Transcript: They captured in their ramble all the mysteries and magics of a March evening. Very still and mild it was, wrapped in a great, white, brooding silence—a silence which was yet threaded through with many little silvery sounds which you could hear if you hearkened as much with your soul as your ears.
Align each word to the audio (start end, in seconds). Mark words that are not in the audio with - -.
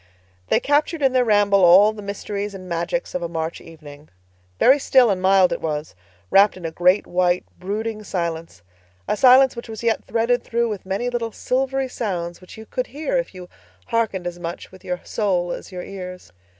They 0.47 0.59
captured 0.59 1.03
in 1.03 1.13
their 1.13 1.23
ramble 1.23 1.63
all 1.63 1.93
the 1.93 2.01
mysteries 2.01 2.55
and 2.55 2.67
magics 2.67 3.13
of 3.13 3.21
a 3.21 3.29
March 3.29 3.61
evening. 3.61 4.09
Very 4.57 4.79
still 4.79 5.11
and 5.11 5.21
mild 5.21 5.53
it 5.53 5.61
was, 5.61 5.93
wrapped 6.31 6.57
in 6.57 6.65
a 6.65 6.71
great, 6.71 7.05
white, 7.05 7.45
brooding 7.59 8.03
silence—a 8.03 9.15
silence 9.15 9.55
which 9.55 9.69
was 9.69 9.83
yet 9.83 10.03
threaded 10.05 10.43
through 10.43 10.69
with 10.69 10.87
many 10.87 11.11
little 11.11 11.31
silvery 11.31 11.87
sounds 11.87 12.41
which 12.41 12.57
you 12.57 12.65
could 12.65 12.87
hear 12.87 13.15
if 13.19 13.35
you 13.35 13.47
hearkened 13.89 14.25
as 14.25 14.39
much 14.39 14.71
with 14.71 14.83
your 14.83 15.01
soul 15.03 15.51
as 15.51 15.71
your 15.71 15.83
ears. 15.83 16.33